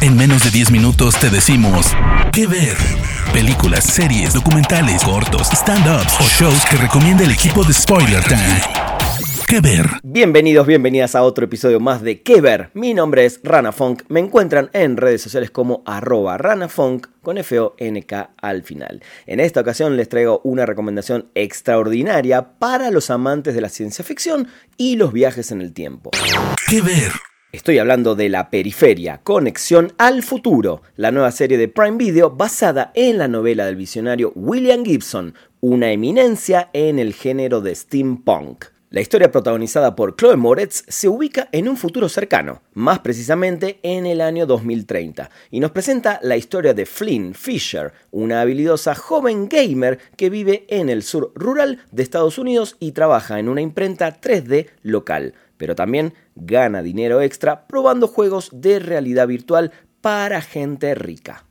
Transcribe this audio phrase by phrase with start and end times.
[0.00, 1.86] En menos de 10 minutos te decimos
[2.32, 2.76] qué ver.
[3.32, 8.60] Películas, series, documentales, cortos, stand-ups o shows que recomienda el equipo de Spoiler Time.
[9.46, 9.86] ¿Qué ver?
[10.02, 12.70] Bienvenidos, bienvenidas a otro episodio más de ¿Qué ver?
[12.74, 14.02] Mi nombre es Rana Funk.
[14.08, 19.02] Me encuentran en redes sociales como arroba ranafunk con F-O-N-K al final.
[19.26, 24.48] En esta ocasión les traigo una recomendación extraordinaria para los amantes de la ciencia ficción
[24.76, 26.10] y los viajes en el tiempo.
[26.68, 27.12] ¿Qué ver?
[27.54, 32.90] Estoy hablando de La Periferia, Conexión al Futuro, la nueva serie de Prime Video basada
[32.96, 38.64] en la novela del visionario William Gibson, una eminencia en el género de steampunk.
[38.94, 44.06] La historia protagonizada por Chloe Moretz se ubica en un futuro cercano, más precisamente en
[44.06, 49.98] el año 2030, y nos presenta la historia de Flynn Fisher, una habilidosa joven gamer
[50.16, 54.68] que vive en el sur rural de Estados Unidos y trabaja en una imprenta 3D
[54.82, 59.72] local pero también gana dinero extra probando juegos de realidad virtual
[60.02, 61.46] para gente rica.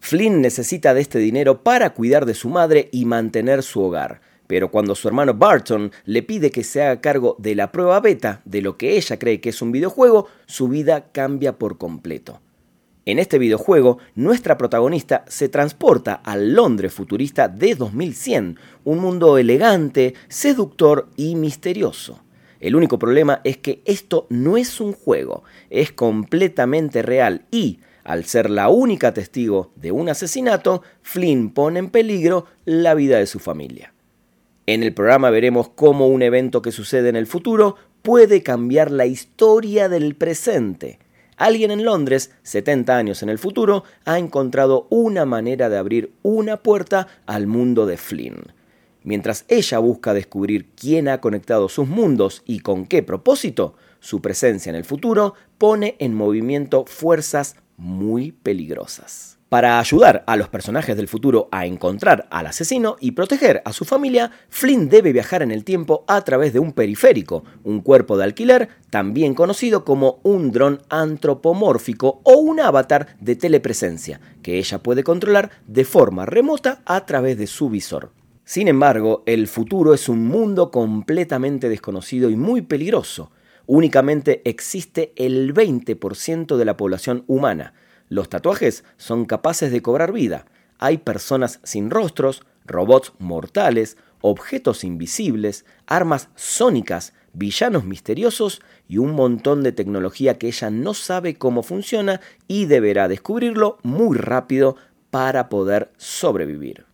[0.00, 4.70] Flynn necesita de este dinero para cuidar de su madre y mantener su hogar, pero
[4.70, 8.62] cuando su hermano Barton le pide que se haga cargo de la prueba beta de
[8.62, 12.40] lo que ella cree que es un videojuego, su vida cambia por completo.
[13.08, 20.14] En este videojuego, nuestra protagonista se transporta al Londres futurista de 2100, un mundo elegante,
[20.28, 22.20] seductor y misterioso.
[22.58, 28.24] El único problema es que esto no es un juego, es completamente real y, al
[28.24, 33.38] ser la única testigo de un asesinato, Flynn pone en peligro la vida de su
[33.38, 33.92] familia.
[34.68, 39.06] En el programa veremos cómo un evento que sucede en el futuro puede cambiar la
[39.06, 40.98] historia del presente.
[41.36, 46.56] Alguien en Londres, 70 años en el futuro, ha encontrado una manera de abrir una
[46.56, 48.52] puerta al mundo de Flynn.
[49.04, 54.70] Mientras ella busca descubrir quién ha conectado sus mundos y con qué propósito, su presencia
[54.70, 59.36] en el futuro pone en movimiento fuerzas muy peligrosas.
[59.48, 63.84] Para ayudar a los personajes del futuro a encontrar al asesino y proteger a su
[63.84, 68.24] familia, Flynn debe viajar en el tiempo a través de un periférico, un cuerpo de
[68.24, 75.04] alquiler, también conocido como un dron antropomórfico o un avatar de telepresencia, que ella puede
[75.04, 78.10] controlar de forma remota a través de su visor.
[78.44, 83.30] Sin embargo, el futuro es un mundo completamente desconocido y muy peligroso.
[83.66, 87.74] Únicamente existe el 20% de la población humana.
[88.08, 90.46] Los tatuajes son capaces de cobrar vida.
[90.78, 99.62] Hay personas sin rostros, robots mortales, objetos invisibles, armas sónicas, villanos misteriosos y un montón
[99.62, 104.76] de tecnología que ella no sabe cómo funciona y deberá descubrirlo muy rápido
[105.10, 106.86] para poder sobrevivir.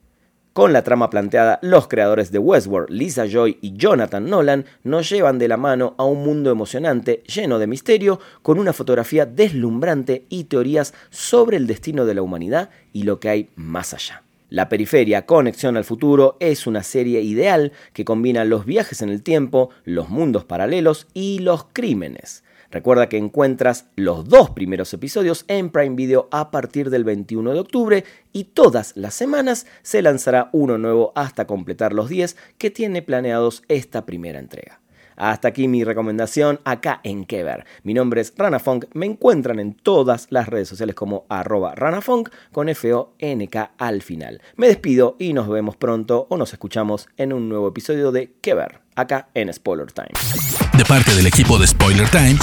[0.52, 5.38] Con la trama planteada, los creadores de Westworld, Lisa Joy y Jonathan Nolan, nos llevan
[5.38, 10.44] de la mano a un mundo emocionante, lleno de misterio, con una fotografía deslumbrante y
[10.44, 14.24] teorías sobre el destino de la humanidad y lo que hay más allá.
[14.50, 19.22] La Periferia, Conexión al Futuro, es una serie ideal que combina los viajes en el
[19.22, 22.44] tiempo, los mundos paralelos y los crímenes.
[22.72, 27.60] Recuerda que encuentras los dos primeros episodios en Prime Video a partir del 21 de
[27.60, 33.02] octubre y todas las semanas se lanzará uno nuevo hasta completar los 10 que tiene
[33.02, 34.80] planeados esta primera entrega.
[35.16, 37.66] Hasta aquí mi recomendación acá en Kever.
[37.82, 38.86] Mi nombre es Ranafunk.
[38.94, 44.40] Me encuentran en todas las redes sociales como arroba Ranafunk con F-O-N-K al final.
[44.56, 48.80] Me despido y nos vemos pronto o nos escuchamos en un nuevo episodio de Kever,
[48.96, 50.61] acá en Spoiler Time.
[50.88, 52.37] Parte del equipo de Spoiler Time,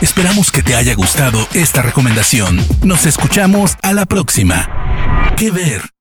[0.00, 2.64] esperamos que te haya gustado esta recomendación.
[2.82, 5.34] Nos escuchamos a la próxima.
[5.36, 5.97] ¿Qué ver?